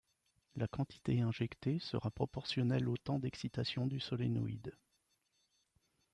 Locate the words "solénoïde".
3.99-4.75